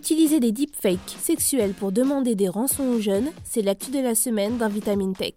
Utiliser 0.00 0.40
des 0.40 0.50
deepfakes 0.50 1.14
sexuels 1.20 1.74
pour 1.74 1.92
demander 1.92 2.34
des 2.34 2.48
rançons 2.48 2.84
aux 2.84 3.00
jeunes, 3.00 3.30
c'est 3.44 3.60
l'actu 3.60 3.90
de 3.90 3.98
la 3.98 4.14
semaine 4.14 4.56
dans 4.56 4.70
Vitamine 4.70 5.14
Tech. 5.14 5.34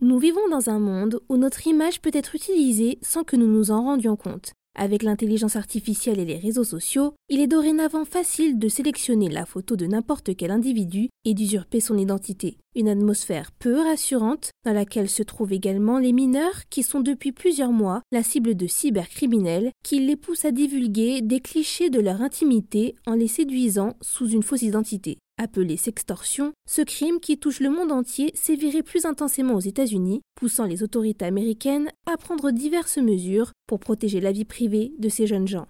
Nous 0.00 0.18
vivons 0.18 0.48
dans 0.50 0.70
un 0.70 0.80
monde 0.80 1.20
où 1.28 1.36
notre 1.36 1.68
image 1.68 2.00
peut 2.00 2.10
être 2.12 2.34
utilisée 2.34 2.98
sans 3.00 3.22
que 3.22 3.36
nous 3.36 3.46
nous 3.46 3.70
en 3.70 3.84
rendions 3.84 4.16
compte. 4.16 4.54
Avec 4.76 5.02
l'intelligence 5.02 5.56
artificielle 5.56 6.20
et 6.20 6.24
les 6.24 6.38
réseaux 6.38 6.64
sociaux, 6.64 7.14
il 7.28 7.40
est 7.40 7.48
dorénavant 7.48 8.04
facile 8.04 8.58
de 8.58 8.68
sélectionner 8.68 9.28
la 9.28 9.44
photo 9.44 9.74
de 9.74 9.86
n'importe 9.86 10.36
quel 10.36 10.52
individu 10.52 11.08
et 11.24 11.34
d'usurper 11.34 11.80
son 11.80 11.98
identité. 11.98 12.56
Une 12.76 12.88
atmosphère 12.88 13.50
peu 13.50 13.80
rassurante 13.80 14.50
dans 14.64 14.72
laquelle 14.72 15.08
se 15.08 15.24
trouvent 15.24 15.52
également 15.52 15.98
les 15.98 16.12
mineurs 16.12 16.68
qui 16.70 16.84
sont 16.84 17.00
depuis 17.00 17.32
plusieurs 17.32 17.72
mois 17.72 18.02
la 18.12 18.22
cible 18.22 18.54
de 18.54 18.68
cybercriminels 18.68 19.72
qui 19.82 19.98
les 19.98 20.16
poussent 20.16 20.44
à 20.44 20.52
divulguer 20.52 21.20
des 21.20 21.40
clichés 21.40 21.90
de 21.90 22.00
leur 22.00 22.22
intimité 22.22 22.94
en 23.06 23.14
les 23.14 23.28
séduisant 23.28 23.96
sous 24.00 24.28
une 24.28 24.44
fausse 24.44 24.62
identité. 24.62 25.18
Appelé 25.42 25.78
sextorsion, 25.78 26.52
ce 26.66 26.82
crime 26.82 27.18
qui 27.18 27.38
touche 27.38 27.60
le 27.60 27.70
monde 27.70 27.92
entier 27.92 28.30
sévirait 28.34 28.82
plus 28.82 29.06
intensément 29.06 29.54
aux 29.54 29.60
États-Unis, 29.60 30.20
poussant 30.34 30.66
les 30.66 30.82
autorités 30.82 31.24
américaines 31.24 31.90
à 32.04 32.18
prendre 32.18 32.50
diverses 32.50 32.98
mesures 32.98 33.52
pour 33.66 33.80
protéger 33.80 34.20
la 34.20 34.32
vie 34.32 34.44
privée 34.44 34.92
de 34.98 35.08
ces 35.08 35.26
jeunes 35.26 35.48
gens. 35.48 35.66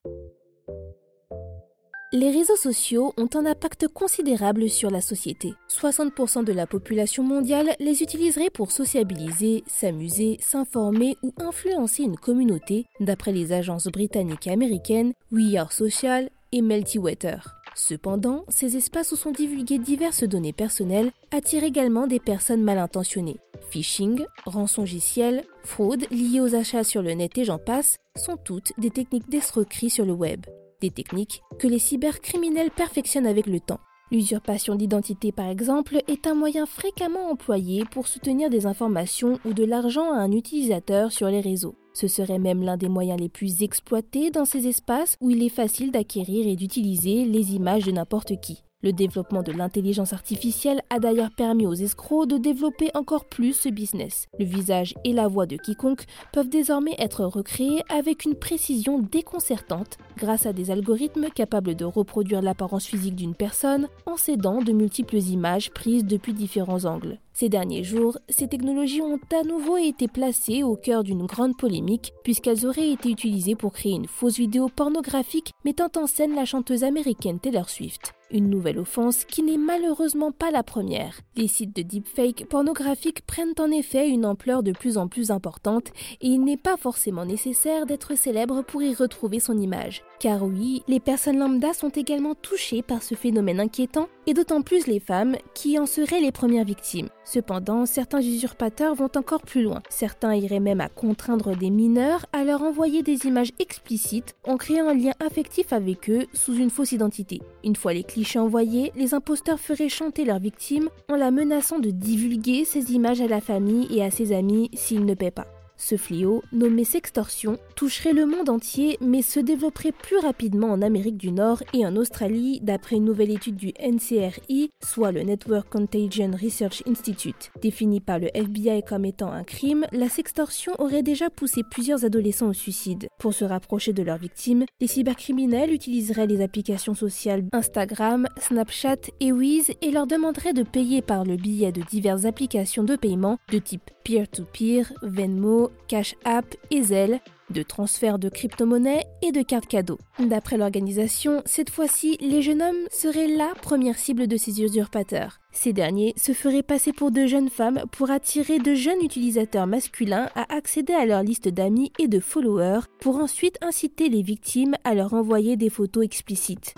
Les 2.13 2.33
réseaux 2.33 2.57
sociaux 2.57 3.13
ont 3.17 3.29
un 3.35 3.47
impact 3.47 3.87
considérable 3.87 4.69
sur 4.69 4.91
la 4.91 5.01
société. 5.01 5.55
60% 5.69 6.43
de 6.43 6.53
la 6.53 6.67
population 6.67 7.23
mondiale 7.23 7.71
les 7.79 8.03
utiliserait 8.03 8.51
pour 8.51 8.73
sociabiliser, 8.73 9.63
s'amuser, 9.69 10.39
s'informer 10.41 11.15
ou 11.23 11.33
influencer 11.39 12.03
une 12.03 12.17
communauté, 12.17 12.87
d'après 12.99 13.31
les 13.31 13.53
agences 13.53 13.87
britanniques 13.87 14.49
et 14.49 14.51
américaines 14.51 15.13
We 15.31 15.55
Are 15.55 15.73
Social 15.73 16.29
et 16.51 16.61
Meltywater. 16.61 17.60
Cependant, 17.83 18.45
ces 18.49 18.77
espaces 18.77 19.11
où 19.13 19.17
sont 19.17 19.31
divulguées 19.31 19.79
diverses 19.79 20.25
données 20.25 20.53
personnelles 20.53 21.13
attirent 21.31 21.65
également 21.65 22.07
des 22.07 22.21
personnes 22.21 22.63
mal 22.63 22.77
intentionnées. 22.77 23.39
Phishing, 23.71 24.23
rançongiciel, 24.45 25.45
fraude 25.65 26.05
liées 26.11 26.41
aux 26.41 26.55
achats 26.55 26.85
sur 26.85 27.01
le 27.01 27.15
net 27.15 27.39
et 27.39 27.45
j'en 27.47 27.57
passe 27.57 27.97
sont 28.17 28.37
toutes 28.37 28.75
des 28.77 28.91
techniques 28.91 29.31
d'escroquerie 29.31 29.89
sur 29.89 30.05
le 30.05 30.13
web. 30.13 30.45
Des 30.83 30.91
techniques 30.91 31.41
que 31.59 31.69
les 31.69 31.79
cybercriminels 31.79 32.71
perfectionnent 32.71 33.27
avec 33.27 33.47
le 33.47 33.61
temps. 33.61 33.81
L'usurpation 34.13 34.75
d'identité, 34.75 35.33
par 35.33 35.49
exemple, 35.49 36.03
est 36.07 36.27
un 36.27 36.35
moyen 36.35 36.67
fréquemment 36.67 37.31
employé 37.31 37.85
pour 37.91 38.09
soutenir 38.09 38.51
des 38.51 38.67
informations 38.67 39.41
ou 39.47 39.55
de 39.55 39.65
l'argent 39.65 40.13
à 40.13 40.19
un 40.19 40.33
utilisateur 40.33 41.13
sur 41.13 41.29
les 41.29 41.41
réseaux. 41.41 41.77
Ce 41.93 42.09
serait 42.09 42.39
même 42.39 42.63
l'un 42.63 42.77
des 42.77 42.89
moyens 42.89 43.21
les 43.21 43.29
plus 43.29 43.63
exploités 43.63 44.31
dans 44.31 44.45
ces 44.45 44.67
espaces 44.67 45.17
où 45.21 45.31
il 45.31 45.43
est 45.43 45.49
facile 45.49 45.91
d'acquérir 45.91 46.47
et 46.47 46.57
d'utiliser 46.57 47.25
les 47.25 47.55
images 47.55 47.85
de 47.85 47.93
n'importe 47.93 48.41
qui. 48.41 48.63
Le 48.83 48.95
développement 48.95 49.43
de 49.43 49.53
l'intelligence 49.53 50.15
artificielle 50.15 50.81
a 50.89 50.99
d'ailleurs 50.99 51.31
permis 51.31 51.67
aux 51.67 51.75
escrocs 51.75 52.27
de 52.27 52.39
développer 52.39 52.91
encore 52.95 53.27
plus 53.27 53.53
ce 53.53 53.69
business. 53.69 54.27
Le 54.39 54.47
visage 54.47 54.95
et 55.05 55.13
la 55.13 55.29
voix 55.29 55.45
de 55.45 55.57
quiconque 55.57 56.07
peuvent 56.33 56.49
désormais 56.49 56.95
être 56.99 57.27
recréés 57.27 57.83
avec 57.91 58.25
une 58.25 58.35
précision 58.35 58.99
déconcertante 58.99 59.99
grâce 60.17 60.47
à 60.47 60.55
des 60.55 60.71
algorithmes 60.71 61.29
capables 61.29 61.75
de 61.75 61.85
reproduire 61.85 62.41
l'apparence 62.41 62.87
physique 62.87 63.17
d'une 63.17 63.35
personne 63.35 63.87
en 64.07 64.17
s'aidant 64.17 64.63
de 64.63 64.73
multiples 64.73 65.19
images 65.19 65.71
prises 65.73 66.07
depuis 66.07 66.33
différents 66.33 66.87
angles. 66.87 67.19
Ces 67.35 67.51
derniers 67.51 67.85
jours, 67.85 68.17
ces 68.31 68.49
technologies 68.49 69.03
ont 69.03 69.21
à 69.39 69.45
nouveau 69.45 69.77
été 69.77 70.09
placées 70.09 70.63
au 70.63 70.77
cœur 70.77 71.05
d'une 71.05 71.27
grande 71.27 71.57
polémique 71.59 72.15
puisqu'elles 72.25 72.67
auraient 72.67 72.91
été 72.91 73.11
utilisées 73.11 73.57
pour 73.57 73.73
créer 73.73 73.93
une 73.93 74.09
fausse 74.09 74.39
vidéo 74.39 74.71
pornographique 74.75 75.53
mettant 75.67 75.91
en 75.97 76.07
scène 76.07 76.35
la 76.35 76.47
chanteuse 76.47 76.83
américaine 76.83 77.41
Taylor 77.41 77.69
Swift. 77.69 78.15
Une 78.33 78.49
nouvelle 78.49 78.79
offense 78.79 79.25
qui 79.25 79.43
n'est 79.43 79.59
malheureusement 79.59 80.31
pas 80.31 80.53
la 80.53 80.63
première. 80.63 81.21
Les 81.37 81.49
sites 81.49 81.75
de 81.75 81.83
deepfake 81.83 82.47
pornographiques 82.49 83.27
prennent 83.27 83.55
en 83.59 83.73
effet 83.73 84.09
une 84.09 84.25
ampleur 84.25 84.63
de 84.63 84.71
plus 84.71 84.99
en 84.99 85.09
plus 85.09 85.33
importante 85.33 85.89
et 86.21 86.29
il 86.29 86.45
n'est 86.45 86.57
pas 86.57 86.77
forcément 86.77 87.25
nécessaire 87.25 87.87
d'être 87.87 88.17
célèbre 88.17 88.63
pour 88.63 88.83
y 88.83 88.95
retrouver 88.95 89.41
son 89.41 89.59
image. 89.59 90.05
Car 90.21 90.43
oui, 90.43 90.83
les 90.87 91.01
personnes 91.01 91.39
lambda 91.39 91.73
sont 91.73 91.89
également 91.89 92.35
touchées 92.35 92.83
par 92.83 93.03
ce 93.03 93.15
phénomène 93.15 93.59
inquiétant 93.59 94.07
et 94.27 94.35
d'autant 94.35 94.61
plus 94.61 94.87
les 94.87 95.01
femmes 95.01 95.35
qui 95.55 95.79
en 95.79 95.87
seraient 95.87 96.21
les 96.21 96.31
premières 96.31 96.67
victimes. 96.67 97.09
Cependant, 97.25 97.87
certains 97.87 98.21
usurpateurs 98.21 98.95
vont 98.95 99.09
encore 99.17 99.41
plus 99.41 99.63
loin. 99.63 99.81
Certains 99.89 100.35
iraient 100.35 100.61
même 100.61 100.83
à 100.83 100.91
contraindre 100.91 101.57
des 101.57 101.71
mineurs 101.71 102.27
à 102.35 102.45
leur 102.45 102.61
envoyer 102.61 103.03
des 103.03 103.25
images 103.25 103.53
explicites 103.59 104.37
en 104.47 104.59
créant 104.59 104.89
un 104.89 104.95
lien 104.95 105.13
affectif 105.25 105.73
avec 105.73 106.11
eux 106.11 106.27
sous 106.35 106.55
une 106.55 106.69
fausse 106.69 106.93
identité. 106.93 107.41
Une 107.65 107.77
fois 107.77 107.95
les 107.95 108.05
clichés 108.05 108.39
envoyés, 108.39 108.93
les 108.97 109.15
imposteurs 109.15 109.59
feraient 109.59 109.89
chanter 109.89 110.27
leur 110.27 110.39
victime 110.39 110.91
en 111.09 111.17
la 111.17 111.31
menaçant 111.31 111.79
de 111.79 111.91
divulguer 111.91 112.67
ces 112.67 112.93
images 112.93 113.23
à 113.23 113.27
la 113.27 113.41
famille 113.41 113.89
et 113.91 114.05
à 114.05 114.11
ses 114.11 114.33
amis 114.35 114.71
s'ils 114.75 115.07
ne 115.07 115.15
paient 115.15 115.31
pas. 115.31 115.47
Ce 115.83 115.97
fléau, 115.97 116.43
nommé 116.53 116.85
sextorsion, 116.85 117.57
toucherait 117.75 118.13
le 118.13 118.27
monde 118.27 118.51
entier 118.51 118.99
mais 119.01 119.23
se 119.23 119.41
développerait 119.41 119.93
plus 119.93 120.19
rapidement 120.19 120.69
en 120.69 120.83
Amérique 120.83 121.17
du 121.17 121.33
Nord 121.33 121.63
et 121.73 121.87
en 121.87 121.97
Australie 121.97 122.61
d'après 122.63 122.97
une 122.97 123.07
nouvelle 123.07 123.31
étude 123.31 123.57
du 123.57 123.73
NCRI, 123.83 124.69
soit 124.85 125.11
le 125.11 125.23
Network 125.23 125.71
Contagion 125.71 126.33
Research 126.33 126.83
Institute. 126.87 127.51
Définie 127.63 128.01
par 128.01 128.19
le 128.19 128.29
FBI 128.37 128.83
comme 128.83 129.07
étant 129.07 129.33
un 129.33 129.43
crime, 129.43 129.87
la 129.91 130.11
sextorsion 130.11 130.75
aurait 130.79 131.03
déjà 131.03 131.31
poussé 131.31 131.63
plusieurs 131.71 132.05
adolescents 132.05 132.51
au 132.51 132.53
suicide. 132.53 133.09
Pour 133.19 133.33
se 133.33 133.47
rapprocher 133.47 133.95
de 133.95 134.03
leurs 134.03 134.19
victimes, 134.19 134.67
les 134.83 134.87
cybercriminels 134.87 135.73
utiliseraient 135.73 136.27
les 136.27 136.43
applications 136.43 136.95
sociales 136.95 137.45
Instagram, 137.53 138.29
Snapchat 138.37 139.11
et 139.21 139.33
Wiz 139.33 139.73
et 139.81 139.91
leur 139.91 140.07
demanderaient 140.07 140.53
de 140.53 140.63
payer 140.63 141.01
par 141.01 141.25
le 141.25 141.37
billet 141.37 141.73
de 141.73 141.83
diverses 141.83 142.27
applications 142.27 142.85
de 142.85 142.97
paiement 142.97 143.39
de 143.51 143.59
type 143.59 143.91
peer-to-peer, 144.05 144.93
Venmo, 145.03 145.70
Cash 145.89 146.15
App 146.25 146.55
et 146.71 146.83
Zelle, 146.83 147.21
de 147.51 147.63
transfert 147.63 148.19
de 148.19 148.29
crypto-monnaies 148.29 149.05
et 149.23 149.33
de 149.33 149.43
cartes 149.43 149.67
cadeaux. 149.67 149.99
D'après 150.19 150.57
l'organisation, 150.57 151.43
cette 151.45 151.71
fois-ci, 151.71 152.17
les 152.21 152.43
jeunes 152.43 152.63
hommes 152.63 152.87
seraient 152.91 153.27
la 153.27 153.53
première 153.61 153.99
cible 153.99 154.27
de 154.27 154.37
ces 154.37 154.63
usurpateurs. 154.63 155.41
Ces 155.53 155.73
derniers 155.73 156.15
se 156.17 156.33
feraient 156.33 156.63
passer 156.63 156.93
pour 156.93 157.11
de 157.11 157.27
jeunes 157.27 157.51
femmes 157.51 157.83
pour 157.91 158.11
attirer 158.11 158.59
de 158.59 158.75
jeunes 158.75 159.03
utilisateurs 159.03 159.67
masculins 159.67 160.31
à 160.37 160.55
accéder 160.55 160.93
à 160.93 161.07
leur 161.07 161.23
liste 161.23 161.49
d'amis 161.49 161.93
et 161.99 162.07
de 162.07 162.21
followers 162.21 162.87
pour 163.01 163.17
ensuite 163.17 163.59
inciter 163.61 164.09
les 164.09 164.23
victimes 164.23 164.77
à 164.85 164.95
leur 164.95 165.15
envoyer 165.15 165.57
des 165.57 165.71
photos 165.71 166.05
explicites. 166.05 166.75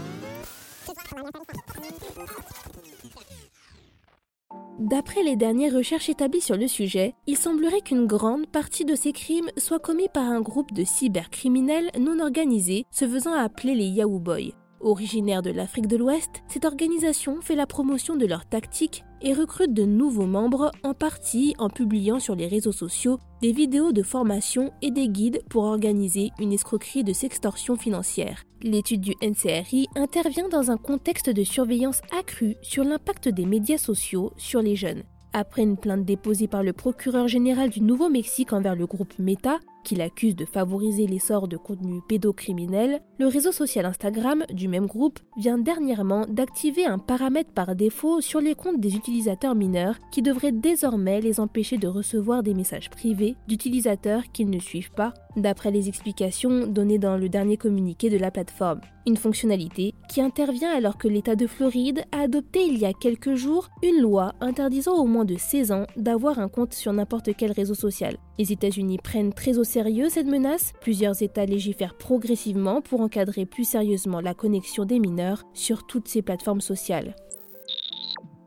D'après 4.78 5.22
les 5.22 5.36
dernières 5.36 5.74
recherches 5.74 6.08
établies 6.08 6.40
sur 6.40 6.56
le 6.56 6.66
sujet, 6.66 7.14
il 7.26 7.36
semblerait 7.36 7.82
qu'une 7.82 8.06
grande 8.06 8.46
partie 8.46 8.84
de 8.84 8.94
ces 8.94 9.12
crimes 9.12 9.50
soient 9.56 9.78
commis 9.78 10.08
par 10.12 10.24
un 10.24 10.40
groupe 10.40 10.72
de 10.72 10.84
cybercriminels 10.84 11.90
non 11.98 12.20
organisés 12.20 12.86
se 12.90 13.06
faisant 13.06 13.34
appeler 13.34 13.74
les 13.74 13.86
Yahoo 13.86 14.18
Boys. 14.18 14.61
Originaire 14.82 15.42
de 15.42 15.50
l'Afrique 15.50 15.86
de 15.86 15.96
l'Ouest, 15.96 16.42
cette 16.48 16.64
organisation 16.64 17.40
fait 17.40 17.54
la 17.54 17.66
promotion 17.66 18.16
de 18.16 18.26
leurs 18.26 18.46
tactiques 18.46 19.04
et 19.20 19.32
recrute 19.32 19.72
de 19.72 19.84
nouveaux 19.84 20.26
membres, 20.26 20.72
en 20.82 20.92
partie 20.92 21.54
en 21.58 21.70
publiant 21.70 22.18
sur 22.18 22.34
les 22.34 22.48
réseaux 22.48 22.72
sociaux 22.72 23.18
des 23.40 23.52
vidéos 23.52 23.92
de 23.92 24.02
formation 24.02 24.72
et 24.82 24.90
des 24.90 25.08
guides 25.08 25.42
pour 25.48 25.62
organiser 25.62 26.30
une 26.40 26.52
escroquerie 26.52 27.04
de 27.04 27.12
sextorsion 27.12 27.76
financière. 27.76 28.42
L'étude 28.62 29.00
du 29.00 29.14
NCRI 29.22 29.86
intervient 29.94 30.48
dans 30.48 30.72
un 30.72 30.76
contexte 30.76 31.30
de 31.30 31.44
surveillance 31.44 32.00
accrue 32.18 32.56
sur 32.60 32.82
l'impact 32.82 33.28
des 33.28 33.46
médias 33.46 33.78
sociaux 33.78 34.32
sur 34.36 34.62
les 34.62 34.74
jeunes. 34.74 35.04
Après 35.32 35.62
une 35.62 35.78
plainte 35.78 36.04
déposée 36.04 36.48
par 36.48 36.62
le 36.62 36.72
procureur 36.72 37.28
général 37.28 37.70
du 37.70 37.80
Nouveau-Mexique 37.80 38.52
envers 38.52 38.76
le 38.76 38.86
groupe 38.86 39.18
Meta, 39.18 39.60
qui 39.84 39.94
l'accuse 39.94 40.36
de 40.36 40.44
favoriser 40.44 41.06
l'essor 41.06 41.48
de 41.48 41.56
contenus 41.56 42.02
pédocriminels, 42.08 43.00
le 43.18 43.26
réseau 43.26 43.52
social 43.52 43.86
Instagram 43.86 44.44
du 44.52 44.68
même 44.68 44.86
groupe 44.86 45.20
vient 45.36 45.58
dernièrement 45.58 46.26
d'activer 46.28 46.84
un 46.84 46.98
paramètre 46.98 47.52
par 47.52 47.74
défaut 47.74 48.20
sur 48.20 48.40
les 48.40 48.54
comptes 48.54 48.80
des 48.80 48.94
utilisateurs 48.94 49.54
mineurs 49.54 49.98
qui 50.10 50.22
devrait 50.22 50.52
désormais 50.52 51.20
les 51.20 51.40
empêcher 51.40 51.78
de 51.78 51.88
recevoir 51.88 52.42
des 52.42 52.54
messages 52.54 52.90
privés 52.90 53.36
d'utilisateurs 53.48 54.24
qu'ils 54.32 54.50
ne 54.50 54.58
suivent 54.58 54.92
pas, 54.92 55.14
d'après 55.36 55.70
les 55.70 55.88
explications 55.88 56.66
données 56.66 56.98
dans 56.98 57.16
le 57.16 57.28
dernier 57.28 57.56
communiqué 57.56 58.10
de 58.10 58.18
la 58.18 58.30
plateforme. 58.30 58.80
Une 59.06 59.16
fonctionnalité 59.16 59.94
qui 60.08 60.20
intervient 60.20 60.70
alors 60.70 60.96
que 60.96 61.08
l'État 61.08 61.34
de 61.34 61.46
Floride 61.46 62.04
a 62.12 62.20
adopté 62.20 62.60
il 62.64 62.78
y 62.78 62.84
a 62.84 62.92
quelques 62.92 63.34
jours 63.34 63.68
une 63.82 64.00
loi 64.00 64.32
interdisant 64.40 64.94
au 64.94 65.06
moins 65.06 65.24
de 65.24 65.36
16 65.36 65.72
ans 65.72 65.86
d'avoir 65.96 66.38
un 66.38 66.48
compte 66.48 66.72
sur 66.72 66.92
n'importe 66.92 67.30
quel 67.36 67.52
réseau 67.52 67.74
social. 67.74 68.16
Les 68.38 68.52
États-Unis 68.52 68.98
prennent 69.02 69.32
très 69.32 69.58
au 69.58 69.64
sérieux 69.72 70.10
cette 70.10 70.26
menace? 70.26 70.74
Plusieurs 70.82 71.22
États 71.22 71.46
légifèrent 71.46 71.96
progressivement 71.96 72.82
pour 72.82 73.00
encadrer 73.00 73.46
plus 73.46 73.64
sérieusement 73.64 74.20
la 74.20 74.34
connexion 74.34 74.84
des 74.84 74.98
mineurs 74.98 75.44
sur 75.54 75.86
toutes 75.86 76.08
ces 76.08 76.20
plateformes 76.20 76.60
sociales. 76.60 77.16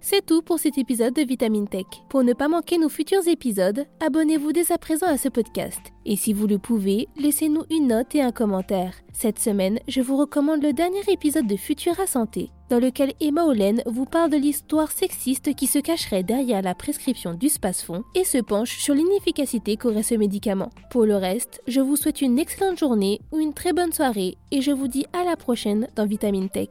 C'est 0.01 0.23
tout 0.23 0.43
pour 0.43 0.59
cet 0.59 0.77
épisode 0.77 1.15
de 1.15 1.23
Vitamine 1.23 1.67
Tech. 1.67 1.87
Pour 2.09 2.23
ne 2.23 2.33
pas 2.33 2.47
manquer 2.47 2.77
nos 2.77 2.89
futurs 2.89 3.27
épisodes, 3.27 3.85
abonnez-vous 4.01 4.51
dès 4.51 4.71
à 4.71 4.77
présent 4.77 5.07
à 5.07 5.17
ce 5.17 5.29
podcast. 5.29 5.94
Et 6.05 6.15
si 6.15 6.33
vous 6.33 6.45
le 6.45 6.59
pouvez, 6.59 7.07
laissez-nous 7.17 7.63
une 7.71 7.87
note 7.87 8.13
et 8.13 8.21
un 8.21 8.31
commentaire. 8.31 8.93
Cette 9.11 9.39
semaine, 9.39 9.79
je 9.87 10.01
vous 10.01 10.17
recommande 10.17 10.61
le 10.61 10.71
dernier 10.71 11.01
épisode 11.07 11.47
de 11.47 11.55
Futura 11.55 12.05
Santé, 12.05 12.51
dans 12.69 12.79
lequel 12.79 13.13
Emma 13.19 13.45
Olen 13.45 13.81
vous 13.87 14.05
parle 14.05 14.29
de 14.29 14.37
l'histoire 14.37 14.91
sexiste 14.91 15.55
qui 15.55 15.65
se 15.65 15.79
cacherait 15.79 16.21
derrière 16.21 16.61
la 16.61 16.75
prescription 16.75 17.33
du 17.33 17.49
Spasfon 17.49 18.03
et 18.13 18.23
se 18.23 18.37
penche 18.37 18.77
sur 18.77 18.93
l'inefficacité 18.93 19.77
qu'aurait 19.77 20.03
ce 20.03 20.15
médicament. 20.15 20.69
Pour 20.91 21.05
le 21.05 21.15
reste, 21.15 21.61
je 21.67 21.81
vous 21.81 21.95
souhaite 21.95 22.21
une 22.21 22.37
excellente 22.37 22.77
journée 22.77 23.19
ou 23.31 23.39
une 23.39 23.53
très 23.53 23.73
bonne 23.73 23.93
soirée 23.93 24.37
et 24.51 24.61
je 24.61 24.71
vous 24.71 24.87
dis 24.87 25.05
à 25.13 25.23
la 25.23 25.35
prochaine 25.35 25.87
dans 25.95 26.05
Vitamine 26.05 26.49
Tech. 26.49 26.69